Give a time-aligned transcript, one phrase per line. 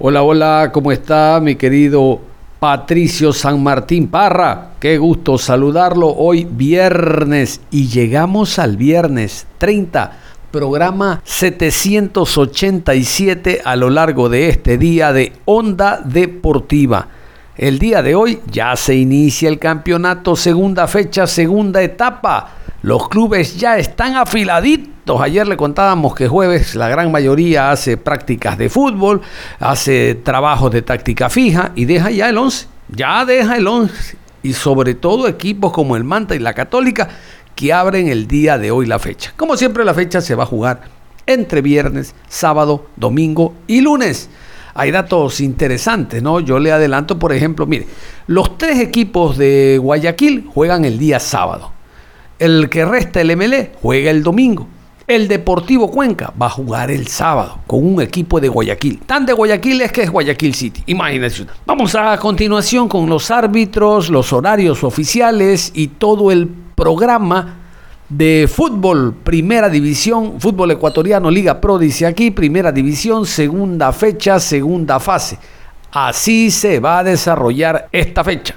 [0.00, 2.20] Hola, hola, ¿cómo está mi querido
[2.60, 4.74] Patricio San Martín Parra?
[4.78, 10.12] Qué gusto saludarlo hoy viernes y llegamos al viernes 30,
[10.52, 17.08] programa 787 a lo largo de este día de Onda Deportiva.
[17.56, 22.57] El día de hoy ya se inicia el campeonato, segunda fecha, segunda etapa.
[22.82, 25.20] Los clubes ya están afiladitos.
[25.20, 29.20] Ayer le contábamos que jueves la gran mayoría hace prácticas de fútbol,
[29.58, 32.68] hace trabajos de táctica fija y deja ya el 11.
[32.90, 34.16] Ya deja el 11.
[34.44, 37.08] Y sobre todo equipos como el Manta y la Católica
[37.56, 39.32] que abren el día de hoy la fecha.
[39.36, 40.82] Como siempre la fecha se va a jugar
[41.26, 44.30] entre viernes, sábado, domingo y lunes
[44.78, 46.38] hay datos interesantes, ¿no?
[46.38, 47.88] Yo le adelanto, por ejemplo, mire,
[48.28, 51.72] los tres equipos de Guayaquil juegan el día sábado.
[52.38, 54.68] El que resta el MLE juega el domingo.
[55.06, 59.00] El Deportivo Cuenca va a jugar el sábado con un equipo de Guayaquil.
[59.06, 60.82] Tan de Guayaquil es que es Guayaquil City.
[60.86, 61.46] Imagínense.
[61.64, 67.56] Vamos a continuación con los árbitros, los horarios oficiales y todo el programa
[68.08, 75.00] de fútbol, primera división, fútbol ecuatoriano, Liga Pro, dice aquí, primera división, segunda fecha, segunda
[75.00, 75.38] fase.
[75.90, 78.54] Así se va a desarrollar esta fecha.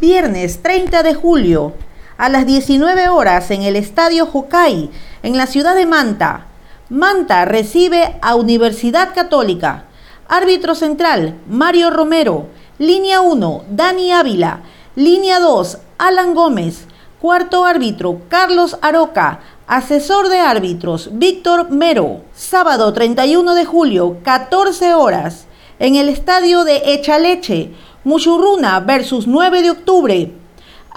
[0.00, 1.74] Viernes 30 de julio,
[2.18, 4.90] a las 19 horas en el Estadio Jocay,
[5.22, 6.46] en la ciudad de Manta.
[6.88, 9.84] Manta recibe a Universidad Católica.
[10.28, 12.46] Árbitro central, Mario Romero.
[12.78, 14.60] Línea 1, Dani Ávila.
[14.94, 16.86] Línea 2, Alan Gómez.
[17.20, 19.40] Cuarto árbitro, Carlos Aroca.
[19.66, 22.20] Asesor de árbitros, Víctor Mero.
[22.34, 25.46] Sábado 31 de julio, 14 horas.
[25.78, 27.72] En el estadio de Echaleche,
[28.04, 30.32] Muchurruna versus 9 de octubre.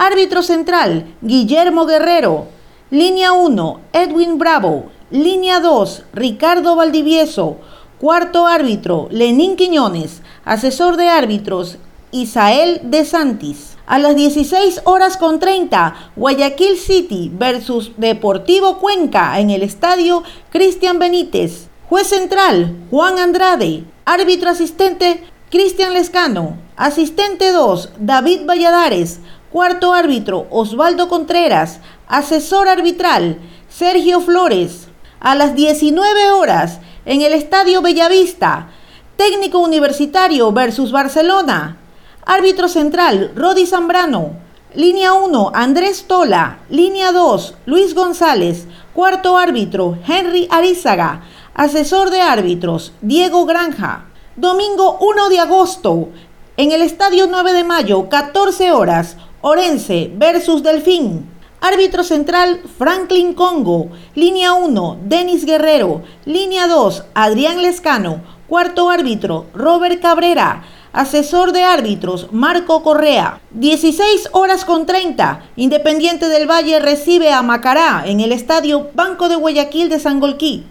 [0.02, 2.48] Árbitro central, Guillermo Guerrero.
[2.90, 4.86] Línea 1, Edwin Bravo.
[5.12, 7.58] Línea 2, Ricardo Valdivieso.
[8.00, 10.22] Cuarto árbitro, Lenín Quiñones.
[10.46, 11.80] Asesor de árbitros,
[12.12, 13.76] Isael De Santis.
[13.88, 20.98] A las 16 horas con 30, Guayaquil City versus Deportivo Cuenca en el estadio Cristian
[20.98, 21.68] Benítez.
[21.90, 23.84] Juez central, Juan Andrade.
[24.06, 26.56] Árbitro asistente, Cristian Lescano.
[26.78, 29.20] Asistente 2, David Valladares.
[29.52, 31.80] Cuarto árbitro, Osvaldo Contreras.
[32.08, 34.90] Asesor arbitral, Sergio Flores.
[35.20, 38.70] A las 19 horas, en el estadio Bellavista,
[39.18, 41.78] técnico universitario versus Barcelona.
[42.28, 44.34] Árbitro central, Rodi Zambrano.
[44.76, 46.60] Línea 1, Andrés Tola.
[46.70, 48.68] Línea 2, Luis González.
[48.94, 51.24] Cuarto árbitro, Henry Arizaga.
[51.56, 54.06] Asesor de árbitros, Diego Granja.
[54.36, 56.10] Domingo 1 de agosto,
[56.56, 61.30] en el Estadio 9 de Mayo, 14 horas, Orense versus Delfín.
[61.62, 63.90] Árbitro central, Franklin Congo.
[64.14, 66.02] Línea 1, Denis Guerrero.
[66.26, 68.22] Línea 2, Adrián Lescano.
[68.48, 70.64] Cuarto árbitro, Robert Cabrera.
[70.92, 73.40] Asesor de árbitros, Marco Correa.
[73.52, 75.44] 16 horas con 30.
[75.56, 80.66] Independiente del Valle recibe a Macará en el estadio Banco de Guayaquil de Sangolquí.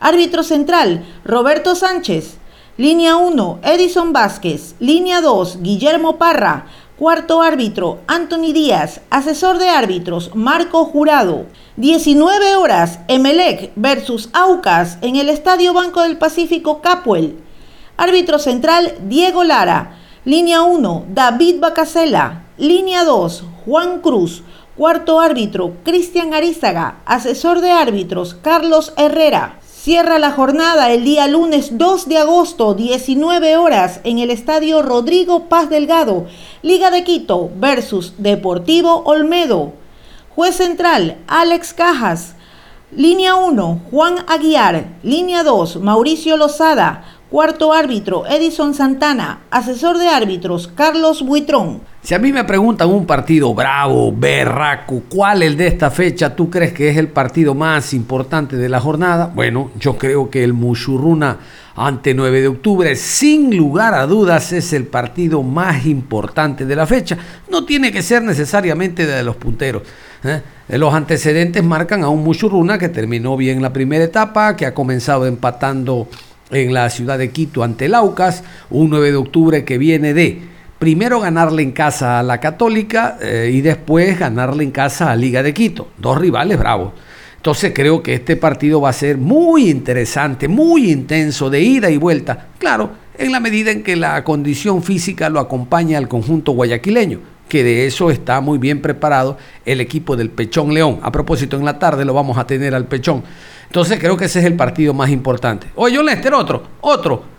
[0.00, 2.38] Árbitro central, Roberto Sánchez.
[2.76, 4.74] Línea 1, Edison Vázquez.
[4.80, 6.66] Línea 2, Guillermo Parra.
[6.98, 9.00] Cuarto árbitro, Anthony Díaz.
[9.10, 11.46] Asesor de árbitros, Marco Jurado.
[11.76, 17.40] 19 horas, Emelec versus Aucas en el Estadio Banco del Pacífico Capuel.
[17.96, 19.98] Árbitro central, Diego Lara.
[20.24, 22.44] Línea 1, David Bacasela.
[22.58, 24.44] Línea 2, Juan Cruz.
[24.76, 27.00] Cuarto árbitro, Cristian Arizaga.
[27.06, 29.58] Asesor de árbitros, Carlos Herrera.
[29.84, 35.50] Cierra la jornada el día lunes 2 de agosto, 19 horas, en el estadio Rodrigo
[35.50, 36.24] Paz Delgado,
[36.62, 39.74] Liga de Quito versus Deportivo Olmedo.
[40.34, 42.34] Juez central, Alex Cajas.
[42.92, 44.86] Línea 1, Juan Aguiar.
[45.02, 47.04] Línea 2, Mauricio Lozada.
[47.28, 49.42] Cuarto árbitro, Edison Santana.
[49.50, 51.82] Asesor de árbitros, Carlos Buitrón.
[52.04, 56.50] Si a mí me preguntan un partido bravo, berraco, ¿cuál el de esta fecha tú
[56.50, 59.32] crees que es el partido más importante de la jornada?
[59.34, 61.38] Bueno, yo creo que el Mushurruna
[61.74, 66.86] ante 9 de octubre, sin lugar a dudas, es el partido más importante de la
[66.86, 67.16] fecha.
[67.50, 69.84] No tiene que ser necesariamente de los punteros.
[70.24, 70.42] ¿eh?
[70.76, 75.24] Los antecedentes marcan a un Mushurruna que terminó bien la primera etapa, que ha comenzado
[75.26, 76.06] empatando
[76.50, 80.52] en la ciudad de Quito ante el Aucas, un 9 de octubre que viene de
[80.84, 85.42] primero ganarle en casa a la Católica eh, y después ganarle en casa a Liga
[85.42, 86.92] de Quito, dos rivales bravos.
[87.36, 91.96] Entonces creo que este partido va a ser muy interesante, muy intenso, de ida y
[91.96, 92.48] vuelta.
[92.58, 97.64] Claro, en la medida en que la condición física lo acompaña al conjunto guayaquileño, que
[97.64, 101.00] de eso está muy bien preparado el equipo del Pechón León.
[101.02, 103.24] A propósito, en la tarde lo vamos a tener al Pechón.
[103.68, 105.66] Entonces creo que ese es el partido más importante.
[105.76, 107.33] Oye, John Lester, otro, otro.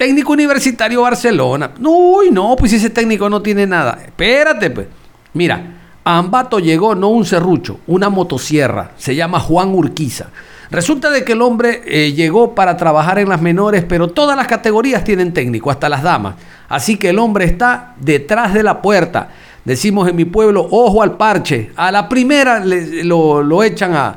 [0.00, 1.72] Técnico universitario Barcelona.
[1.78, 3.98] Uy, no, pues ese técnico no tiene nada.
[4.02, 4.86] Espérate, pues.
[5.34, 8.92] Mira, a Ambato llegó no un serrucho, una motosierra.
[8.96, 10.28] Se llama Juan Urquiza.
[10.70, 14.46] Resulta de que el hombre eh, llegó para trabajar en las menores, pero todas las
[14.46, 16.36] categorías tienen técnico, hasta las damas.
[16.70, 19.28] Así que el hombre está detrás de la puerta.
[19.66, 21.72] Decimos en mi pueblo, ojo al parche.
[21.76, 24.16] A la primera lo, echan a,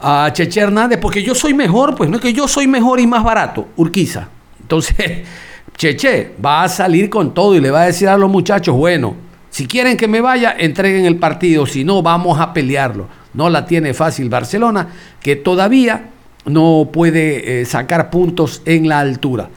[0.00, 3.06] a Cheche Hernández porque yo soy mejor, pues no es que yo soy mejor y
[3.06, 4.28] más barato, Urquiza.
[4.68, 4.96] Entonces,
[5.78, 9.16] Cheche va a salir con todo y le va a decir a los muchachos, bueno,
[9.48, 13.06] si quieren que me vaya, entreguen el partido, si no, vamos a pelearlo.
[13.32, 14.88] No la tiene fácil Barcelona,
[15.20, 16.10] que todavía
[16.44, 19.48] no puede eh, sacar puntos en la altura.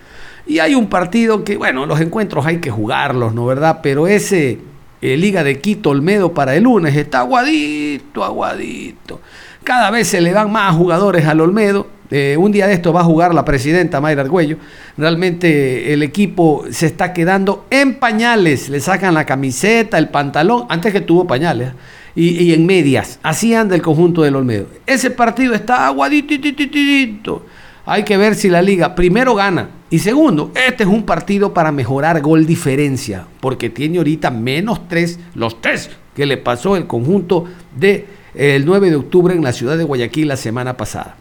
[0.48, 3.80] Y hay un partido que, bueno, los encuentros hay que jugarlos, ¿no verdad?
[3.84, 4.60] Pero ese
[5.02, 9.20] eh, Liga de Quito Olmedo para el lunes está aguadito, aguadito.
[9.64, 13.02] Cada vez se le dan más jugadores al Olmedo eh, un día de esto va
[13.02, 14.58] a jugar la presidenta Mayra Argüello.
[14.98, 18.68] Realmente el equipo se está quedando en pañales.
[18.68, 21.70] Le sacan la camiseta, el pantalón, antes que tuvo pañales.
[21.70, 21.74] ¿eh?
[22.14, 23.20] Y, en medias.
[23.24, 24.68] Así anda el conjunto del Olmedo.
[24.86, 27.46] Ese partido está aguadito.
[27.86, 29.70] Hay que ver si la liga primero gana.
[29.90, 33.26] Y segundo, este es un partido para mejorar gol diferencia.
[33.40, 38.90] Porque tiene ahorita menos tres, los tres que le pasó el conjunto del de, 9
[38.90, 41.16] de octubre en la ciudad de Guayaquil la semana pasada.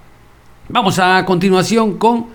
[0.73, 2.27] Vamos a continuación con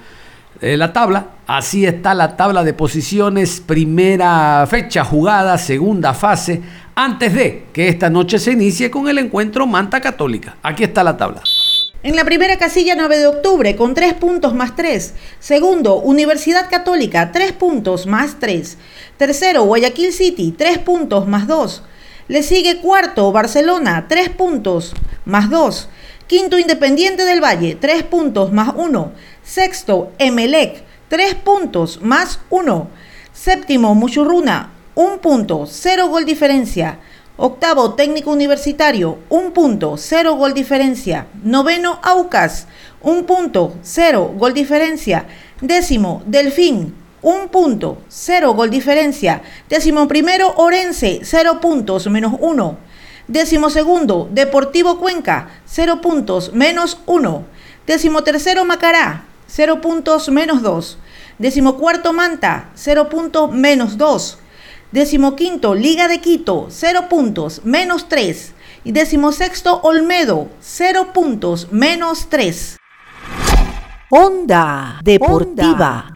[0.59, 1.27] eh, la tabla.
[1.47, 3.61] Así está la tabla de posiciones.
[3.61, 6.61] Primera fecha jugada, segunda fase,
[6.95, 10.57] antes de que esta noche se inicie con el encuentro Manta Católica.
[10.63, 11.43] Aquí está la tabla.
[12.03, 15.13] En la primera casilla 9 de octubre con 3 puntos más 3.
[15.39, 18.77] Segundo, Universidad Católica 3 puntos más 3.
[19.15, 21.83] Tercero, Guayaquil City 3 puntos más 2.
[22.27, 24.93] Le sigue cuarto, Barcelona 3 puntos
[25.23, 25.87] más 2.
[26.27, 29.11] Quinto, Independiente del Valle, 3 puntos más 1.
[29.43, 32.87] Sexto, Emelec, 3 puntos más 1.
[33.31, 36.97] Séptimo, Muchurruna, 1 punto, 0 gol diferencia.
[37.37, 41.27] Octavo, Técnico Universitario, 1 punto, 0 gol diferencia.
[41.43, 42.65] Noveno, Aucas,
[43.03, 45.27] 1 punto, 0 gol diferencia.
[45.61, 49.43] Décimo, Delfín, 1 punto, 0 gol diferencia.
[49.69, 52.94] Décimo primero, Orense, 0 puntos, menos 1.
[53.27, 57.43] Décimo segundo, Deportivo Cuenca, 0 puntos, menos 1.
[57.87, 60.97] Décimo tercero, Macará, 0 puntos, menos 2.
[61.39, 64.37] Décimo cuarto, Manta, 0 puntos, menos 2.
[64.91, 68.53] Décimo quinto, Liga de Quito, 0 puntos, menos 3.
[68.83, 72.77] Y décimo sexto, Olmedo, 0 puntos, menos 3.
[74.11, 76.14] Onda Deportiva.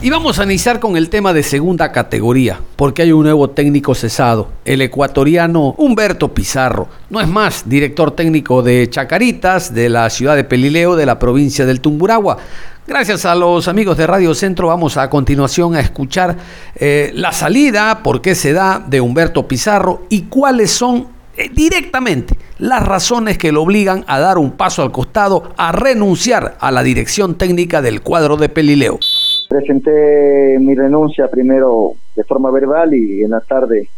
[0.00, 3.96] Y vamos a iniciar con el tema de segunda categoría, porque hay un nuevo técnico
[3.96, 6.86] cesado, el ecuatoriano Humberto Pizarro.
[7.10, 11.66] No es más, director técnico de Chacaritas, de la ciudad de Pelileo, de la provincia
[11.66, 12.38] del Tumburagua.
[12.86, 16.36] Gracias a los amigos de Radio Centro vamos a, continuación a escuchar
[16.76, 22.38] eh, la salida, por qué se da de Humberto Pizarro y cuáles son eh, directamente
[22.58, 26.84] las razones que lo obligan a dar un paso al costado, a renunciar a la
[26.84, 29.00] dirección técnica del cuadro de Pelileo.
[29.48, 33.88] Presenté mi renuncia primero de forma verbal y en la tarde,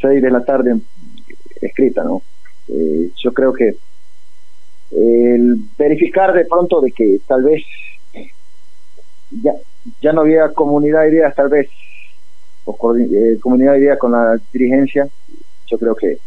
[0.00, 0.76] seis de la tarde,
[1.60, 2.22] escrita, ¿no?
[2.68, 3.74] Eh, yo creo que
[4.92, 7.62] el verificar de pronto de que tal vez
[9.42, 9.52] ya,
[10.00, 11.68] ya no había comunidad de ideas, tal vez,
[12.64, 15.08] o eh, comunidad de ideas con la dirigencia,
[15.66, 16.18] yo creo que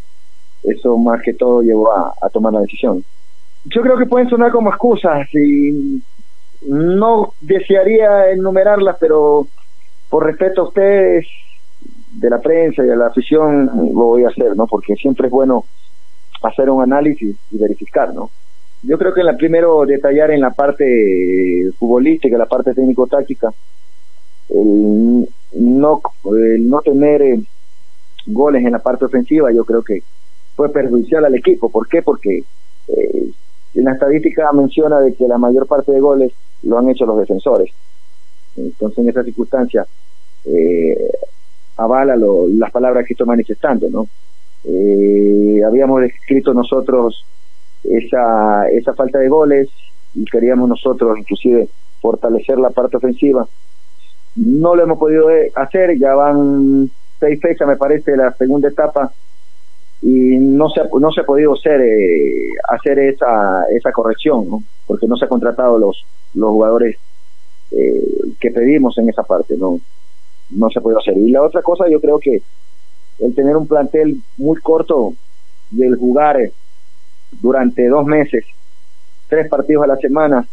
[0.63, 3.03] eso más que todo llevó a, a tomar la decisión.
[3.65, 6.01] Yo creo que pueden sonar como excusas y
[6.67, 9.47] no desearía enumerarlas, pero
[10.09, 11.27] por respeto a ustedes,
[12.11, 14.67] de la prensa y a la afición, lo voy a hacer, ¿no?
[14.67, 15.65] Porque siempre es bueno
[16.43, 18.29] hacer un análisis y verificar, ¿no?
[18.83, 23.53] Yo creo que la primero detallar en la parte futbolística, la parte técnico-táctica,
[24.49, 27.41] el no, el no tener eh,
[28.25, 30.01] goles en la parte ofensiva, yo creo que
[30.55, 31.69] fue perjudicial al equipo.
[31.69, 32.01] ¿Por qué?
[32.01, 32.43] Porque
[32.87, 33.31] eh,
[33.73, 37.19] en la estadística menciona de que la mayor parte de goles lo han hecho los
[37.19, 37.71] defensores.
[38.57, 39.85] Entonces, en esa circunstancia,
[40.45, 41.11] eh,
[41.77, 44.07] avala las palabras que estoy manifestando, ¿no?
[44.63, 47.25] Eh, habíamos descrito nosotros
[47.83, 49.69] esa, esa falta de goles
[50.13, 51.67] y queríamos nosotros inclusive
[52.01, 53.47] fortalecer la parte ofensiva.
[54.35, 59.11] No lo hemos podido hacer, ya van seis fechas, me parece, la segunda etapa
[60.01, 64.63] y no se ha, no se ha podido hacer eh, hacer esa esa corrección ¿no?
[64.87, 66.03] porque no se ha contratado los
[66.33, 66.97] los jugadores
[67.71, 68.03] eh,
[68.39, 69.79] que pedimos en esa parte no
[70.51, 72.41] no se ha podido hacer y la otra cosa yo creo que
[73.19, 75.13] el tener un plantel muy corto
[75.71, 76.37] y el jugar
[77.39, 78.43] durante dos meses
[79.29, 80.45] tres partidos a la semana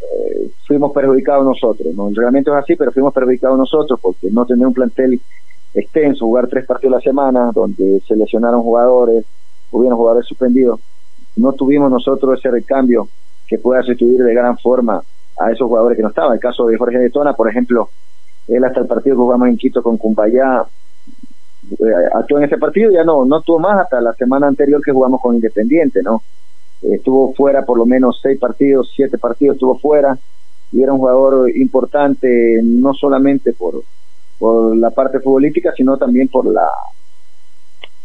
[0.00, 1.94] eh, fuimos perjudicados nosotros.
[1.94, 2.08] ¿no?
[2.08, 5.20] El reglamento es así, pero fuimos perjudicados nosotros porque no tener un plantel
[5.74, 9.24] extenso, jugar tres partidos a la semana, donde se lesionaron jugadores,
[9.70, 10.80] hubieron jugadores suspendidos.
[11.36, 13.08] No tuvimos nosotros ese recambio
[13.46, 15.02] que pueda sustituir de gran forma
[15.38, 16.34] a esos jugadores que no estaban.
[16.34, 17.88] El caso de Jorge de Tona, por ejemplo,
[18.48, 20.66] él hasta el partido que jugamos en Quito con Cumbayá
[21.70, 24.92] eh, actuó en ese partido, ya no, no tuvo más hasta la semana anterior que
[24.92, 26.22] jugamos con Independiente, ¿no?
[26.82, 30.16] estuvo fuera por lo menos seis partidos, siete partidos estuvo fuera
[30.70, 33.82] y era un jugador importante no solamente por,
[34.38, 36.68] por la parte futbolística, sino también por la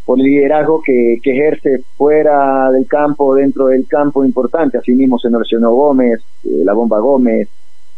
[0.06, 4.78] por el liderazgo que, que ejerce fuera del campo, dentro del campo importante.
[4.78, 7.48] Así mismo se nos lesionó Gómez, eh, la bomba Gómez,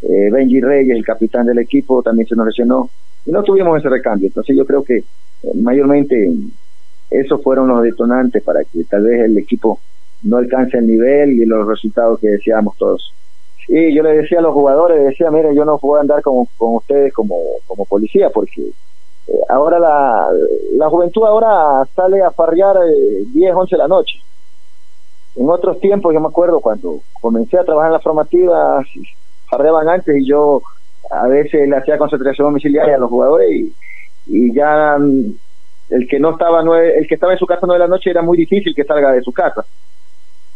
[0.04, 2.90] eh, Benji Reyes, el capitán del equipo, también se nos lesionó.
[3.26, 4.28] Y no tuvimos ese recambio.
[4.28, 5.04] Entonces yo creo que eh,
[5.56, 6.32] mayormente
[7.10, 9.80] esos fueron los detonantes para que tal vez el equipo
[10.24, 13.14] no alcance el nivel y los resultados que deseamos todos.
[13.68, 16.76] Y yo le decía a los jugadores, decía, mire, yo no puedo andar con, con
[16.76, 20.30] ustedes como, como policía, porque eh, ahora la,
[20.74, 24.20] la juventud ahora sale a farrear eh, 10, 11 de la noche.
[25.36, 28.88] En otros tiempos, yo me acuerdo cuando comencé a trabajar en las formativas,
[29.50, 30.62] farreaban antes y yo
[31.10, 33.50] a veces le hacía concentración domiciliaria a los jugadores
[34.28, 34.98] y, ya
[35.90, 38.10] el que no estaba nueve, el que estaba en su casa nueve de la noche
[38.10, 39.66] era muy difícil que salga de su casa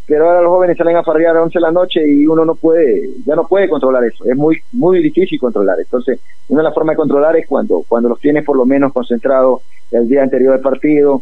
[0.09, 2.55] pero ahora los jóvenes salen a farrear a 11 de la noche y uno no
[2.55, 5.79] puede, ya no puede controlar eso, es muy muy difícil controlar.
[5.79, 8.91] Entonces, una de las formas de controlar es cuando cuando los tienes por lo menos
[8.91, 9.61] concentrados
[9.91, 11.21] el día anterior del partido,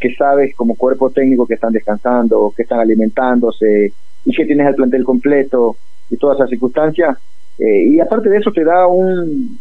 [0.00, 3.92] que sabes como cuerpo técnico que están descansando, que están alimentándose
[4.24, 5.76] y que tienes el plantel completo
[6.10, 7.16] y todas esas circunstancias.
[7.56, 9.60] Eh, y aparte de eso te da un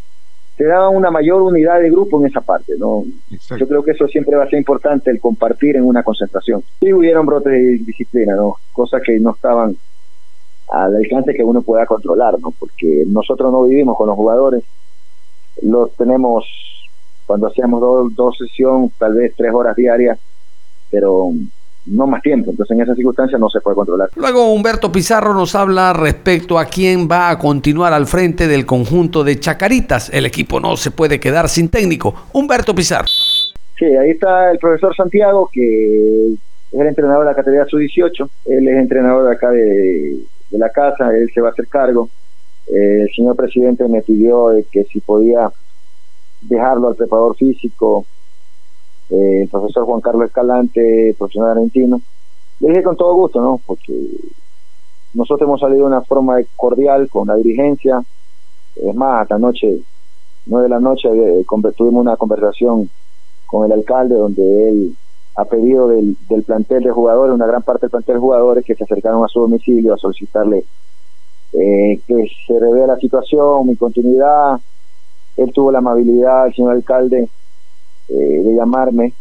[0.56, 3.04] te da una mayor unidad de grupo en esa parte, ¿no?
[3.30, 6.64] Yo creo que eso siempre va a ser importante, el compartir en una concentración.
[6.80, 8.58] Sí hubieron brotes de disciplina, ¿no?
[8.72, 9.76] Cosas que no estaban
[10.70, 12.52] al alcance que uno pueda controlar, ¿no?
[12.52, 14.64] Porque nosotros no vivimos con los jugadores,
[15.62, 16.46] los tenemos
[17.26, 20.20] cuando hacíamos dos, dos sesiones, tal vez tres horas diarias,
[20.92, 21.32] pero
[21.86, 22.52] no más tiempo.
[22.52, 24.10] Entonces, en esas circunstancias no se puede controlar.
[24.16, 29.24] Luego, Humberto Pizarro nos habla respecto a quién va a continuar al frente del conjunto
[29.24, 30.10] de Chacaritas.
[30.14, 32.14] El equipo no se puede quedar sin técnico.
[32.34, 33.08] Humberto Pizarro.
[33.78, 38.30] Sí, ahí está el profesor Santiago, que es el entrenador de la categoría sub-18.
[38.46, 40.20] Él es entrenador de acá de,
[40.52, 42.10] la casa, él se va a hacer cargo.
[42.68, 45.52] Eh, el señor presidente me pidió que si podía
[46.42, 48.06] dejarlo al preparador físico
[49.14, 52.02] eh, el profesor Juan Carlos Escalante, profesional argentino.
[52.60, 53.60] Le dije con todo gusto, ¿no?
[53.64, 53.94] Porque
[55.14, 58.02] nosotros hemos salido de una forma cordial con la dirigencia.
[58.76, 59.80] Es más, hasta noche,
[60.48, 61.46] nueve de la noche, eh,
[61.78, 62.90] tuvimos una conversación
[63.46, 64.96] con el alcalde donde él
[65.36, 68.84] ha pedido del, plantel de jugadores, una gran parte del plantel de jugadores que se
[68.84, 70.66] acercaron a su domicilio a solicitarle
[71.54, 74.60] eh, que se revea la situación, mi continuidad.
[75.38, 77.30] Él tuvo la amabilidad, el señor alcalde,
[78.10, 79.14] eh, de llamarme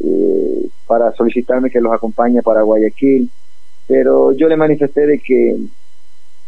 [0.00, 3.30] eh, para solicitarme que los acompañe para Guayaquil,
[3.86, 5.56] pero yo le manifesté de que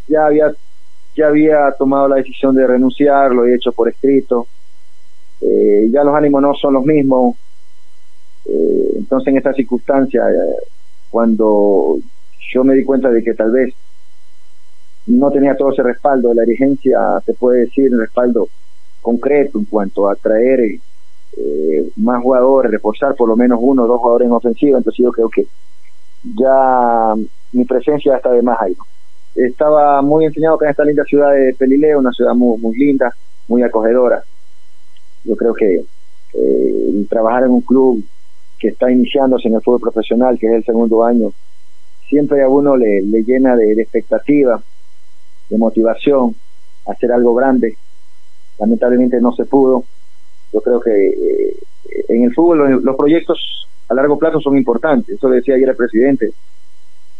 [0.08, 0.52] ya había
[1.16, 4.48] ya había tomado la decisión de renunciar, lo he hecho por escrito,
[5.40, 7.36] eh, ya los ánimos no son los mismos,
[8.44, 10.22] entonces en esta circunstancia,
[11.10, 11.98] cuando
[12.52, 13.72] yo me di cuenta de que tal vez
[15.06, 18.48] no tenía todo ese respaldo la dirigencia, se puede decir, respaldo
[19.02, 20.60] concreto en cuanto a traer
[21.36, 25.12] eh, más jugadores, reforzar por lo menos uno o dos jugadores en ofensiva, entonces yo
[25.12, 25.46] creo que
[26.22, 27.14] ya
[27.52, 28.74] mi presencia está de más ahí.
[29.34, 33.14] Estaba muy enseñado que en esta linda ciudad de Pelileo, una ciudad muy, muy linda,
[33.48, 34.22] muy acogedora.
[35.24, 35.84] Yo creo que
[36.34, 38.04] eh, trabajar en un club
[38.58, 41.32] que está iniciándose en el fútbol profesional, que es el segundo año,
[42.08, 44.62] siempre a uno le, llena de, de expectativa,
[45.48, 46.34] de motivación,
[46.86, 47.76] hacer algo grande.
[48.58, 49.84] Lamentablemente no se pudo,
[50.54, 51.56] yo creo que eh,
[52.08, 55.16] en el fútbol los, proyectos a largo plazo son importantes.
[55.16, 56.30] Eso decía ayer el presidente,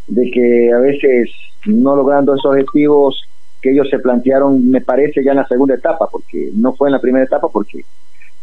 [0.07, 1.31] de que a veces
[1.67, 3.21] no logrando esos objetivos
[3.61, 6.93] que ellos se plantearon, me parece ya en la segunda etapa, porque no fue en
[6.93, 7.81] la primera etapa, porque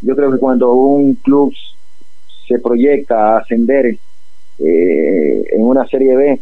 [0.02, 1.54] yo creo que cuando un club
[2.48, 3.86] se proyecta a ascender
[4.60, 6.42] eh, en una serie B,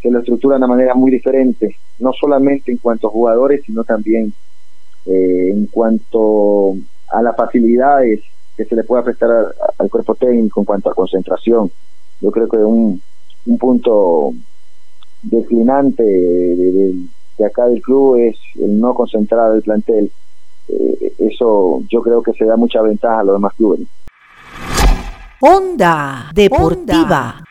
[0.00, 3.84] se lo estructura de una manera muy diferente, no solamente en cuanto a jugadores, sino
[3.84, 4.32] también
[5.06, 6.76] eh, en cuanto
[7.12, 8.20] a las facilidades
[8.56, 9.30] que se le pueda prestar
[9.78, 11.70] al cuerpo técnico en cuanto a concentración.
[12.20, 13.00] Yo creo que un,
[13.46, 14.32] un punto
[15.22, 16.94] declinante de,
[17.44, 20.10] acá del club es el no concentrar el plantel.
[20.68, 23.80] Eh, eso yo creo que se da mucha ventaja a los demás clubes.
[25.40, 27.42] Onda Deportiva.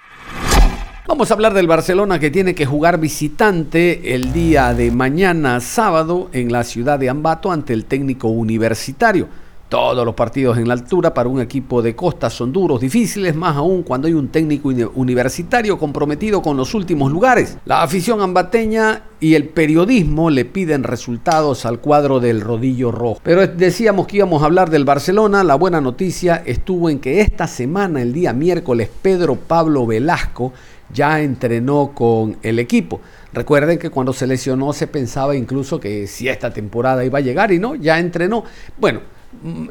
[1.07, 6.29] Vamos a hablar del Barcelona que tiene que jugar visitante el día de mañana sábado
[6.31, 9.27] en la ciudad de Ambato ante el técnico universitario.
[9.71, 13.55] Todos los partidos en la altura para un equipo de costa son duros, difíciles, más
[13.55, 17.57] aún cuando hay un técnico universitario comprometido con los últimos lugares.
[17.63, 23.21] La afición ambateña y el periodismo le piden resultados al cuadro del rodillo rojo.
[23.23, 25.41] Pero decíamos que íbamos a hablar del Barcelona.
[25.41, 30.51] La buena noticia estuvo en que esta semana, el día miércoles, Pedro Pablo Velasco
[30.93, 32.99] ya entrenó con el equipo.
[33.31, 37.53] Recuerden que cuando se lesionó se pensaba incluso que si esta temporada iba a llegar
[37.53, 38.43] y no, ya entrenó.
[38.77, 38.99] Bueno,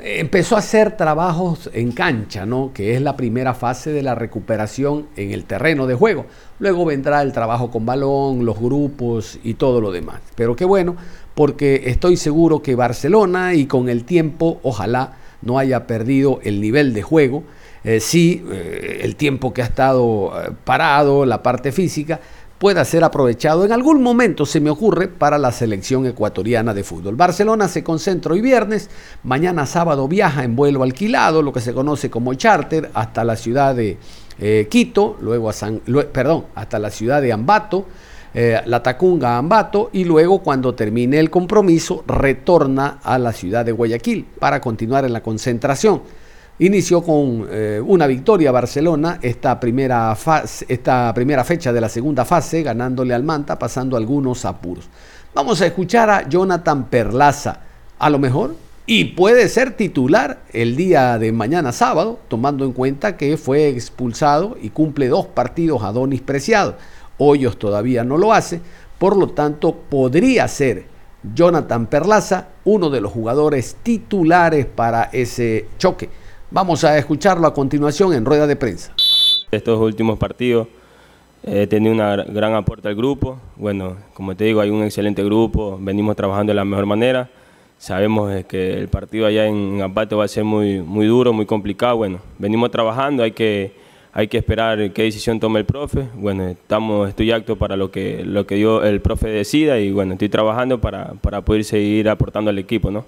[0.02, 2.72] empezó a hacer trabajos en cancha, ¿no?
[2.72, 6.26] que es la primera fase de la recuperación en el terreno de juego.
[6.58, 10.20] Luego vendrá el trabajo con balón, los grupos y todo lo demás.
[10.34, 10.96] Pero qué bueno,
[11.34, 16.92] porque estoy seguro que Barcelona y con el tiempo, ojalá no haya perdido el nivel
[16.92, 17.44] de juego.
[17.82, 22.20] Eh, sí, eh, el tiempo que ha estado eh, parado, la parte física,
[22.60, 27.16] pueda ser aprovechado en algún momento, se me ocurre, para la selección ecuatoriana de fútbol.
[27.16, 28.90] Barcelona se concentra hoy viernes,
[29.22, 33.74] mañana sábado viaja en vuelo alquilado, lo que se conoce como charter, hasta la ciudad
[33.74, 33.96] de
[34.38, 35.80] eh, Quito, luego a San,
[36.12, 37.86] perdón, hasta la ciudad de Ambato,
[38.34, 43.72] eh, la Tacunga Ambato y luego cuando termine el compromiso retorna a la ciudad de
[43.72, 46.02] Guayaquil para continuar en la concentración.
[46.60, 50.14] Inició con eh, una victoria Barcelona esta primera,
[50.68, 54.86] esta primera fecha de la segunda fase, ganándole al Manta, pasando algunos apuros.
[55.34, 57.60] Vamos a escuchar a Jonathan Perlaza,
[57.98, 63.16] a lo mejor, y puede ser titular el día de mañana sábado, tomando en cuenta
[63.16, 66.76] que fue expulsado y cumple dos partidos a Donis Preciado.
[67.16, 68.60] Hoyos todavía no lo hace,
[68.98, 70.84] por lo tanto podría ser
[71.34, 76.10] Jonathan Perlaza uno de los jugadores titulares para ese choque
[76.52, 78.92] Vamos a escucharlo a continuación en rueda de prensa.
[79.52, 80.66] Estos últimos partidos
[81.44, 83.38] he tenido un gran aporte al grupo.
[83.54, 87.30] Bueno, como te digo, hay un excelente grupo, venimos trabajando de la mejor manera.
[87.78, 91.98] Sabemos que el partido allá en Ampate va a ser muy, muy duro, muy complicado.
[91.98, 93.72] Bueno, venimos trabajando, hay que,
[94.12, 96.08] hay que esperar qué decisión tome el profe.
[96.14, 100.14] Bueno, estamos, estoy acto para lo que, lo que dio el profe decida y bueno,
[100.14, 103.04] estoy trabajando para, para poder seguir aportando al equipo, ¿no?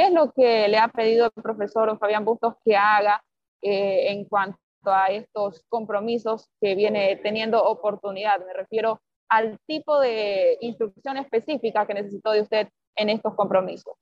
[0.00, 3.22] ¿Qué es lo que le ha pedido el profesor Fabián Bustos que haga
[3.60, 8.38] eh, en cuanto a estos compromisos que viene teniendo oportunidad?
[8.46, 13.92] Me refiero al tipo de instrucción específica que necesitó de usted en estos compromisos.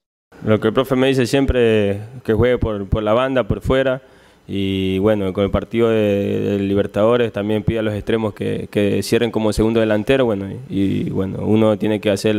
[0.44, 4.00] Lo que el profe me dice siempre que juegue por, la banda, por fuera.
[4.46, 9.32] Y bueno, con el partido de, Libertadores también pide a los extremos que, que, cierren
[9.32, 10.26] como segundo delantero.
[10.26, 12.36] Bueno, y bueno, uno tiene que hacer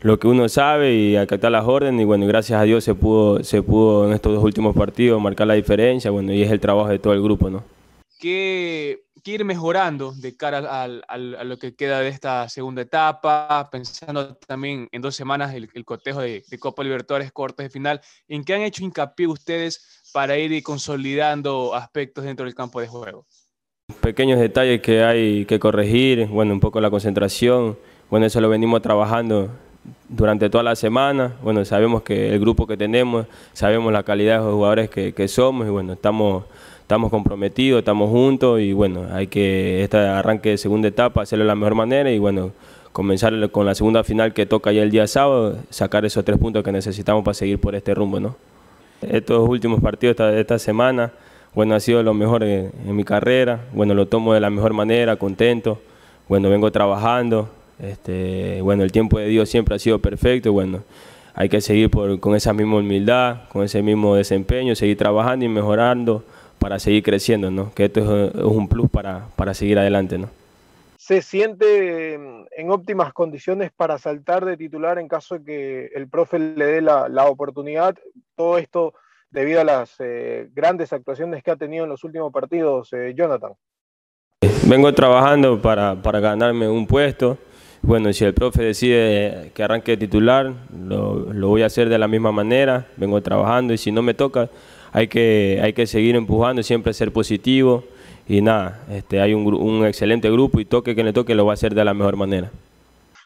[0.00, 2.02] lo que uno sabe y acatar las órdenes.
[2.02, 5.46] Y bueno, gracias a Dios se pudo, se pudo en estos dos últimos partidos marcar
[5.46, 7.64] la diferencia, bueno, y es el trabajo de todo el grupo, ¿no?
[8.18, 14.88] ¿Qué, ir mejorando de cara a lo que queda de esta segunda etapa, pensando también
[14.92, 18.84] en dos semanas el, cotejo de, Copa Libertadores, cortes de final, ¿en qué han hecho
[18.84, 23.26] hincapié ustedes para ir consolidando aspectos dentro del campo de juego?
[24.00, 27.78] Pequeños detalles que hay que corregir, bueno, un poco la concentración,
[28.10, 29.50] bueno, eso lo venimos trabajando
[30.08, 31.34] durante toda la semana.
[31.42, 35.66] Bueno, sabemos que el grupo que tenemos, sabemos la calidad de los jugadores que, somos
[35.66, 36.44] y bueno, estamos,
[36.80, 41.48] estamos comprometidos, estamos juntos y bueno, hay que este arranque de segunda etapa hacerlo de
[41.48, 42.52] la mejor manera y bueno,
[42.92, 46.64] comenzar con la segunda final que toca ya el día sábado, sacar esos tres puntos
[46.64, 48.36] que necesitamos para seguir por este rumbo, ¿no?
[49.02, 51.12] Estos últimos partidos de esta semana,
[51.54, 55.16] bueno, ha sido lo mejor en mi carrera, bueno, lo tomo de la mejor manera,
[55.16, 55.78] contento,
[56.28, 60.82] bueno, vengo trabajando, este, bueno, el tiempo de Dios siempre ha sido perfecto, bueno,
[61.34, 66.24] hay que seguir con esa misma humildad, con ese mismo desempeño, seguir trabajando y mejorando
[66.58, 67.72] para seguir creciendo, ¿no?
[67.74, 70.30] Que esto es, un plus para, para seguir adelante, ¿no?
[70.96, 76.38] ¿Se siente en óptimas condiciones para saltar de titular en caso de que el profe
[76.38, 77.94] le dé la, la oportunidad?
[78.34, 78.94] Todo esto
[79.30, 83.52] debido a las eh, grandes actuaciones que ha tenido en los últimos partidos, eh, Jonathan.
[84.66, 87.38] Vengo trabajando para, para ganarme un puesto.
[87.86, 92.32] Bueno, si el profe decide que arranque titular, lo, voy a hacer de la misma
[92.32, 94.50] manera, vengo trabajando y si no me toca,
[94.90, 97.84] hay que, hay que seguir empujando, siempre ser positivo
[98.26, 101.54] y nada, este, hay un, excelente grupo y toque que le toque lo va a
[101.54, 102.50] hacer de la mejor manera.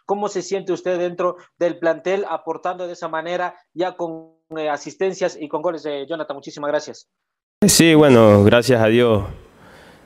[0.05, 5.39] ¿Cómo se siente usted dentro del plantel aportando de esa manera ya con eh, asistencias
[5.41, 6.37] y con goles de Jonathan?
[6.37, 7.09] Muchísimas gracias.
[7.67, 9.25] Sí, bueno, gracias a Dios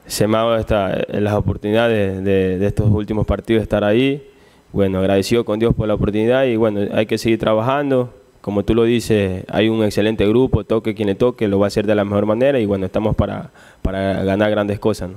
[0.07, 4.31] se me ha dado las oportunidades de, de estos últimos partidos de estar ahí
[4.75, 8.13] bueno, agradecido con Dios por la oportunidad y bueno, hay que seguir trabajando.
[8.41, 11.69] Como tú lo dices, hay un excelente grupo, toque quien le toque, lo va a
[11.69, 15.13] hacer de la mejor manera y bueno, estamos para, para ganar grandes cosas.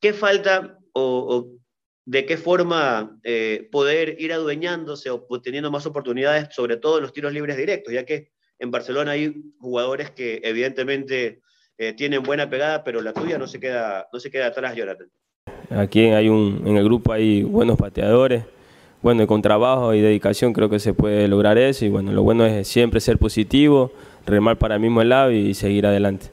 [0.00, 1.48] ¿qué falta o,
[2.04, 7.12] de qué forma eh, poder ir adueñándose o teniendo más oportunidades, sobre todo en los
[7.12, 11.40] tiros libres directos, ya que en Barcelona hay jugadores que evidentemente
[11.78, 15.08] eh, tienen buena pegada, pero la tuya no se queda, no se queda atrás, Jonathan.
[15.70, 18.44] Aquí hay un, en el grupo hay buenos pateadores,
[19.02, 22.44] bueno, con trabajo y dedicación creo que se puede lograr eso y bueno, lo bueno
[22.44, 23.92] es siempre ser positivo,
[24.26, 26.32] remar para el mismo lado y seguir adelante.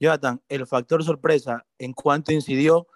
[0.00, 2.88] Jonathan, el factor sorpresa, ¿en cuánto incidió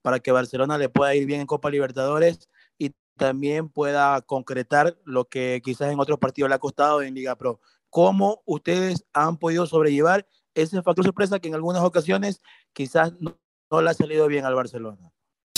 [0.00, 5.24] para que Barcelona le pueda ir bien en Copa Libertadores y también pueda concretar lo
[5.24, 7.60] que quizás en otros partidos le ha costado en Liga Pro?
[7.90, 12.40] ¿Cómo ustedes han podido sobrellevar ese factor sorpresa que en algunas ocasiones
[12.72, 15.12] quizás no le ha salido bien al Barcelona?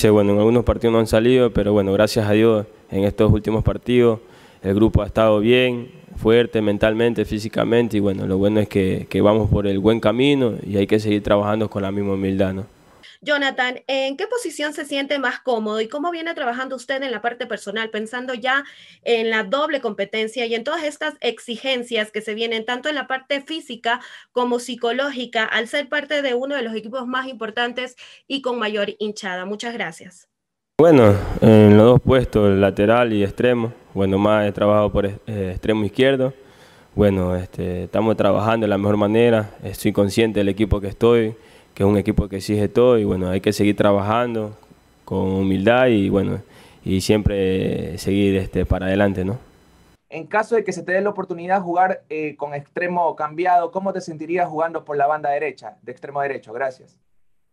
[0.07, 3.65] Bueno, en algunos partidos no han salido, pero bueno, gracias a Dios en estos últimos
[3.65, 4.21] partidos
[4.63, 9.21] el grupo ha estado bien, fuerte mentalmente, físicamente y bueno, lo bueno es que, que
[9.21, 12.78] vamos por el buen camino y hay que seguir trabajando con la misma humildad, ¿no?
[13.21, 17.21] Jonathan, ¿en qué posición se siente más cómodo y cómo viene trabajando usted en la
[17.21, 18.65] parte personal, pensando ya
[19.03, 23.07] en la doble competencia y en todas estas exigencias que se vienen tanto en la
[23.07, 24.01] parte física
[24.33, 28.95] como psicológica al ser parte de uno de los equipos más importantes y con mayor
[28.99, 29.45] hinchada?
[29.45, 30.29] Muchas gracias.
[30.81, 35.85] Bueno, en los dos puestos, lateral y extremo, bueno, más he trabajado por eh, extremo
[35.85, 36.33] izquierdo.
[36.95, 41.35] Bueno, este, estamos trabajando de la mejor manera, estoy consciente del equipo que estoy,
[41.79, 44.59] que es un equipo que exige todo y bueno, hay que seguir trabajando
[45.05, 46.43] con humildad y bueno,
[46.85, 49.39] y siempre seguir este, para adelante, ¿no?
[50.09, 53.71] En caso de que se te dé la oportunidad de jugar eh, con extremo cambiado,
[53.71, 56.53] ¿cómo te sentirías jugando por la banda derecha, de extremo derecho?
[56.53, 56.97] Gracias.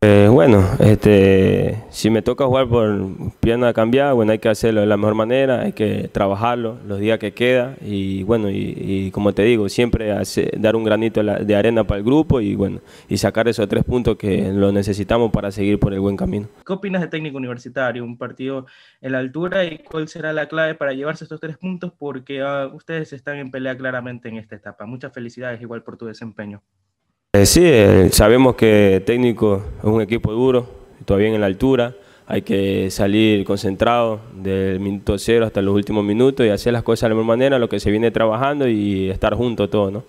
[0.07, 3.07] Eh, bueno, este, si me toca jugar por
[3.39, 7.17] pierna cambiada, bueno, hay que hacerlo de la mejor manera, hay que trabajarlo los días
[7.17, 10.13] que queda y bueno, y, como te digo, siempre
[10.59, 14.15] dar un granito de arena para el grupo y bueno, y sacar esos tres puntos
[14.15, 16.49] que lo necesitamos para seguir por el buen camino.
[16.63, 18.67] ¿Qué opinas de técnico universitario, un partido
[19.01, 21.93] en la altura y cuál será la clave para llevarse estos tres puntos?
[21.97, 24.85] Porque ah, ustedes están en pelea claramente en esta etapa.
[24.85, 26.61] Muchas felicidades igual por tu desempeño.
[27.35, 30.65] Eh, sí, eh, sabemos que técnico es un equipo duro,
[31.03, 31.93] todavía en la altura,
[32.27, 37.01] hay que salir concentrado del minuto cero hasta los últimos minutos y hacer las cosas
[37.01, 40.03] de la mejor manera, lo que se viene trabajando y estar juntos todos, ¿no?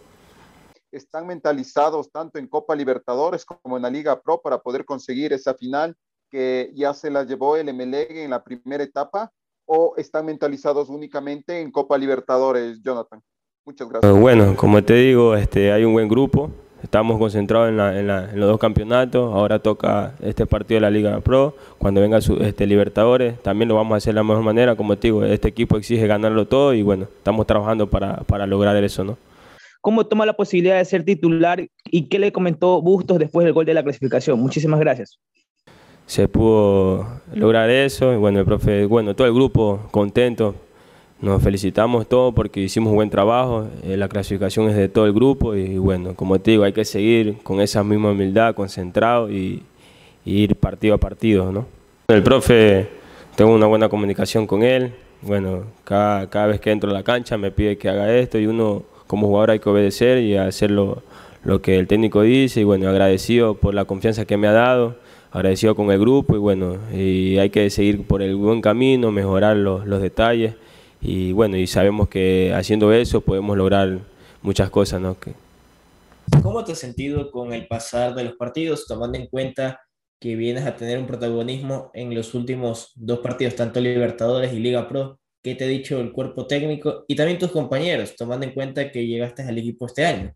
[0.92, 5.54] Están mentalizados tanto en Copa Libertadores como en la Liga Pro para poder conseguir esa
[5.54, 5.96] final
[6.30, 9.32] que ya se la llevó el MLE en la primera etapa
[9.64, 13.20] o están mentalizados únicamente en Copa Libertadores, Jonathan?
[13.64, 14.20] Muchas gracias.
[14.20, 16.52] Bueno, como te digo, este, hay un buen grupo,
[16.86, 19.34] Estamos concentrados en, los dos campeonatos.
[19.34, 21.56] Ahora toca este partido de la Liga Pro.
[21.78, 24.76] Cuando venga su, este Libertadores, también lo vamos a hacer de la mejor manera.
[24.76, 28.76] Como te digo, este equipo exige ganarlo todo y bueno, estamos trabajando para, para lograr
[28.84, 29.18] eso, ¿no?
[29.80, 33.66] ¿Cómo toma la posibilidad de ser titular y qué le comentó Bustos después del gol
[33.66, 34.38] de la clasificación?
[34.38, 35.18] Muchísimas gracias.
[36.06, 40.54] Se pudo lograr eso y bueno, el profe, bueno, todo el grupo contento
[41.20, 45.12] nos felicitamos todos porque hicimos un buen trabajo, eh, la clasificación es de todo el
[45.12, 49.62] grupo y bueno, como te digo, hay que seguir con esa misma humildad, concentrado y,
[50.24, 51.66] ir partido a partido, ¿no?
[52.08, 52.88] El profe,
[53.36, 57.38] tengo una buena comunicación con él, bueno, cada, cada vez que entro a la cancha
[57.38, 61.02] me pide que haga esto y uno como jugador hay que obedecer y hacer lo,
[61.62, 64.96] que el técnico dice y bueno, agradecido por la confianza que me ha dado,
[65.30, 69.56] agradecido con el grupo y bueno, y hay que seguir por el buen camino, mejorar
[69.56, 70.54] los, los detalles
[71.00, 73.98] y bueno, y sabemos que haciendo eso podemos lograr
[74.42, 75.16] muchas cosas, ¿no?
[76.42, 79.80] ¿Cómo te has sentido con el pasar de los partidos, tomando en cuenta
[80.20, 84.88] que vienes a tener un protagonismo en los últimos dos partidos, tanto Libertadores y Liga
[84.88, 85.18] Pro?
[85.42, 89.06] ¿Qué te ha dicho el cuerpo técnico y también tus compañeros, tomando en cuenta que
[89.06, 90.32] llegaste al equipo este año?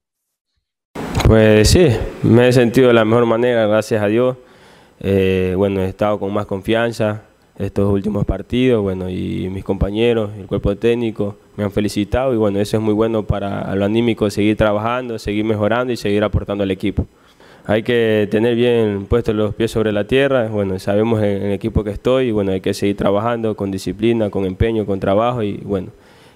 [1.26, 1.88] Pues sí,
[2.22, 4.36] me he sentido de la mejor manera, gracias a Dios.
[5.00, 7.22] Eh, bueno, he estado con más confianza,
[7.58, 12.58] estos últimos partidos, bueno, y mis compañeros, el cuerpo técnico me han felicitado y bueno,
[12.58, 16.70] eso es muy bueno para lo anímico, seguir trabajando, seguir mejorando y seguir aportando al
[16.70, 17.06] equipo.
[17.66, 21.84] Hay que tener bien puestos los pies sobre la tierra, bueno, sabemos en el equipo
[21.84, 25.58] que estoy y bueno, hay que seguir trabajando con disciplina, con empeño, con trabajo y
[25.58, 25.88] bueno,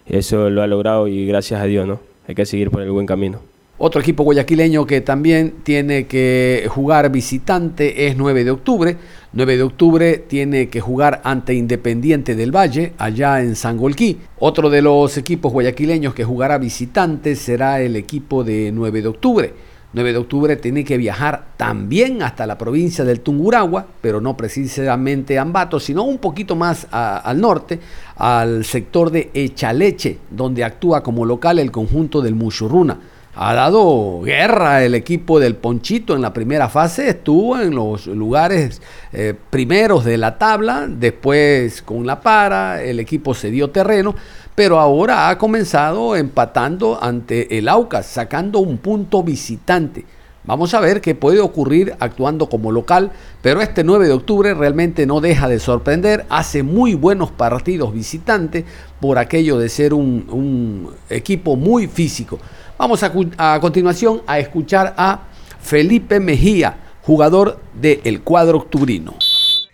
[0.07, 2.01] eso lo ha logrado y gracias a Dios, ¿no?
[2.29, 3.54] Hay que seguir por el buen camino.
[3.77, 8.97] Otro equipo guayaquileño que también tiene que jugar visitante es 9 de octubre.
[9.33, 14.19] 9 de octubre tiene que jugar ante Independiente del Valle, allá en Sangolquí.
[14.39, 19.55] Otro de los equipos guayaquileños que jugará visitante será el equipo de 9 de octubre.
[19.93, 25.37] 9 de octubre tiene que viajar también hasta la provincia del Tunguragua, pero no precisamente
[25.37, 27.81] Ambato, sino un poquito más al norte,
[28.15, 32.99] al sector de Echaleche, donde actúa como local el conjunto del Muchurruna.
[33.37, 38.81] Ha dado guerra el equipo del Ponchito en la primera fase, estuvo en los lugares
[39.13, 44.15] eh, primeros de la tabla, después con la para, el equipo se dio terreno,
[44.55, 50.05] pero ahora ha comenzado empatando ante el Aucas, sacando un punto visitante.
[50.47, 55.07] Vamos a ver qué puede ocurrir actuando como local, pero este 9 de octubre realmente
[55.07, 58.65] no deja de sorprender, hace muy buenos partidos visitantes
[59.01, 62.39] por aquello de ser un, equipo muy físico.
[62.77, 65.21] Vamos a, a, continuación a escuchar a
[65.63, 69.15] Felipe Mejía, jugador del cuadro octubrino.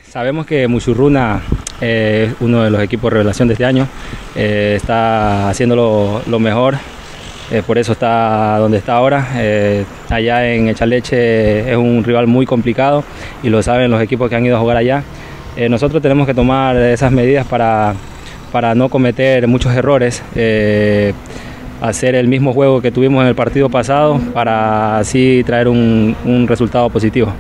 [0.09, 1.43] Sabemos que Muchurruna
[1.81, 3.89] eh, es uno de los equipos de revelación de este año,
[4.37, 6.77] eh, está haciéndolo lo mejor
[7.51, 9.27] eh, por eso está donde está ahora.
[9.37, 13.03] Eh, allá en Echaleche es un rival muy complicado
[13.43, 15.03] y lo saben los equipos que han ido a jugar allá.
[15.57, 17.95] Eh, nosotros tenemos que tomar esas medidas para,
[18.53, 20.23] para no cometer muchos errores,
[21.81, 26.47] hacer el mismo juego que tuvimos en el partido pasado para así traer un, un
[26.47, 27.33] resultado positivo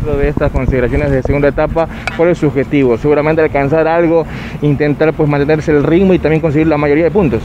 [0.00, 2.96] dentro de estas consideraciones de segunda etapa, ¿cuál es su objetivo?
[2.96, 4.24] Seguramente alcanzar algo,
[4.62, 7.42] intentar pues mantenerse el ritmo y también conseguir la mayoría de puntos.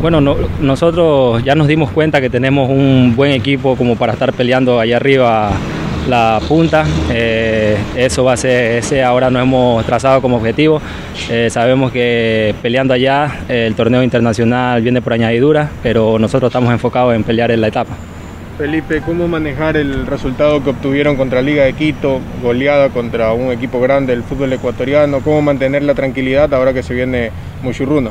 [0.00, 4.80] Bueno, nosotros ya nos dimos cuenta que tenemos un buen equipo como para estar peleando
[4.80, 5.52] allá arriba
[6.08, 6.84] la punta.
[7.10, 10.80] Eh, eso va a ser, ese ahora nos hemos trazado como objetivo.
[11.30, 17.14] Eh, sabemos que peleando allá el torneo internacional viene por añadidura, pero nosotros estamos enfocados
[17.14, 17.94] en pelear en la etapa.
[18.58, 23.80] Felipe, ¿cómo manejar el resultado que obtuvieron contra Liga de Quito, goleada contra un equipo
[23.80, 25.20] grande del fútbol ecuatoriano?
[25.20, 27.30] ¿Cómo mantener la tranquilidad ahora que se viene
[27.62, 28.10] Muchurruno?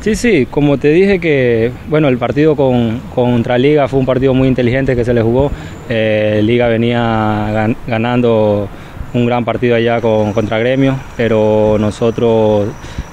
[0.00, 4.32] Sí, sí, como te dije que, bueno, el partido con, contra Liga fue un partido
[4.32, 5.52] muy inteligente que se le jugó.
[5.90, 8.66] Eh, Liga venía ganando
[9.12, 12.68] un gran partido allá con, contra Gremio, pero nosotros,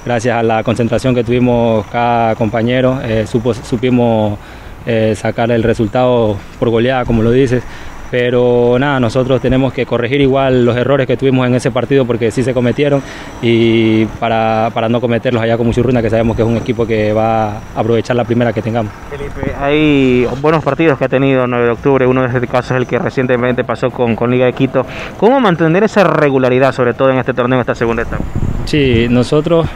[0.06, 4.38] gracias a la concentración que tuvimos cada compañero, eh, supimos
[4.86, 7.62] eh, sacar el resultado por goleada, como lo dices.
[8.10, 12.30] Pero nada, nosotros tenemos que corregir igual los errores que tuvimos en ese partido porque
[12.30, 13.02] sí se cometieron
[13.42, 17.12] y para, para no cometerlos allá con Muchurruna, que sabemos que es un equipo que
[17.12, 18.92] va a aprovechar la primera que tengamos.
[19.10, 22.72] Felipe, hay buenos partidos que ha tenido el 9 de octubre, uno de estos casos
[22.72, 24.86] es el que recientemente pasó con, con Liga de Quito.
[25.18, 28.24] ¿Cómo mantener esa regularidad, sobre todo en este torneo, en esta segunda etapa?
[28.64, 29.66] Sí, nosotros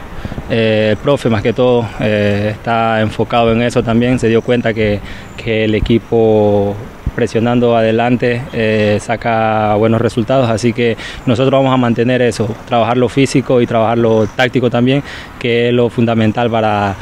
[0.49, 4.73] eh, el profe más que todo eh, está enfocado en eso también, se dio cuenta
[4.73, 4.99] que,
[5.37, 6.75] que el equipo
[7.15, 13.09] presionando adelante eh, saca buenos resultados, así que nosotros vamos a mantener eso, trabajar lo
[13.09, 15.03] físico y trabajar lo táctico también,
[15.39, 16.95] que es lo fundamental para,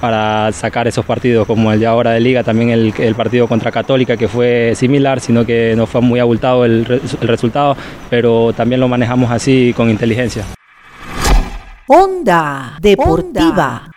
[0.00, 3.70] para sacar esos partidos como el de ahora de liga, también el, el, partido contra
[3.70, 7.76] Católica que fue similar, sino que no fue muy abultado el, el resultado,
[8.10, 10.44] pero también lo manejamos así con inteligencia.
[11.86, 13.90] Onda Deportiva.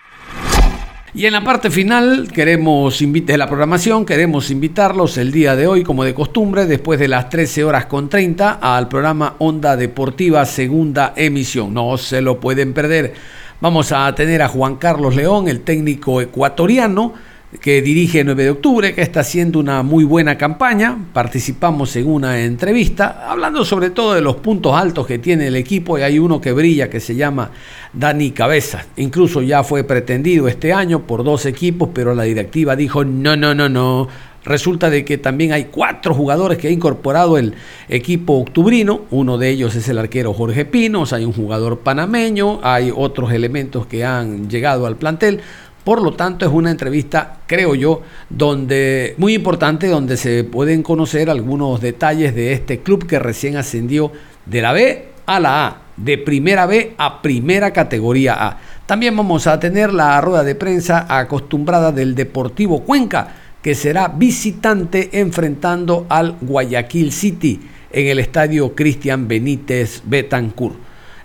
[1.14, 5.84] Y en la parte final queremos de la programación, queremos invitarlos el día de hoy,
[5.84, 11.12] como de costumbre, después de las 13 horas con 30, al programa Onda Deportiva Segunda
[11.18, 11.74] Emisión.
[11.74, 13.14] No se lo pueden perder.
[13.60, 17.14] Vamos a tener a Juan Carlos León, el técnico ecuatoriano
[17.60, 20.98] que dirige 9 de octubre, que está haciendo una muy buena campaña.
[21.12, 25.98] Participamos en una entrevista hablando sobre todo de los puntos altos que tiene el equipo
[25.98, 27.52] y hay uno que brilla que se llama
[27.92, 28.86] Dani Cabeza.
[28.96, 33.54] Incluso ya fue pretendido este año por dos equipos, pero la directiva dijo no, no,
[33.54, 34.08] no, no.
[34.44, 37.54] Resulta de que también hay cuatro jugadores que ha incorporado el
[37.90, 39.02] equipo octubrino.
[39.12, 43.86] Uno de ellos es el arquero Jorge Pinos, hay un jugador panameño, hay otros elementos
[43.86, 45.42] que han llegado al plantel.
[45.84, 51.30] Por lo tanto, es una entrevista, creo yo, donde muy importante, donde se pueden conocer
[51.30, 54.12] algunos detalles de este club que recién ascendió
[54.46, 58.60] de la B a la A, de primera B a primera categoría A.
[58.86, 65.10] También vamos a tener la rueda de prensa acostumbrada del Deportivo Cuenca, que será visitante
[65.14, 67.60] enfrentando al Guayaquil City
[67.92, 70.76] en el estadio Cristian Benítez Betancourt.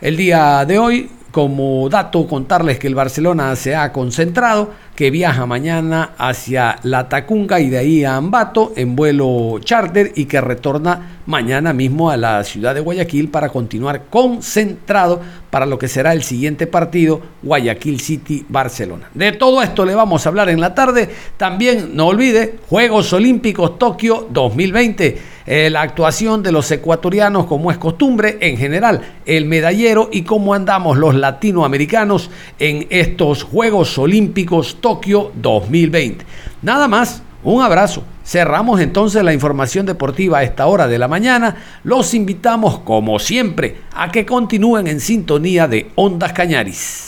[0.01, 5.44] El día de hoy como dato, contarles que el Barcelona se ha concentrado, que viaja
[5.44, 11.18] mañana hacia La Tacunga y de ahí a Ambato en vuelo charter y que retorna
[11.27, 15.20] mañana mismo a la ciudad de Guayaquil para continuar concentrado
[15.51, 19.11] para lo que será el siguiente partido, Guayaquil City Barcelona.
[19.12, 21.11] De todo esto le vamos a hablar en la tarde.
[21.37, 27.78] También no olvide Juegos Olímpicos Tokio 2020 eh, la actuación de los ecuatorianos como es
[27.78, 35.32] costumbre, en general el medallero y cómo andamos los latinoamericanos en estos Juegos Olímpicos Tokio
[35.35, 36.24] 2020.
[36.62, 38.02] Nada más, un abrazo.
[38.24, 41.56] Cerramos entonces la información deportiva a esta hora de la mañana.
[41.85, 47.06] Los invitamos, como siempre, a que continúen en sintonía de Ondas Cañaris.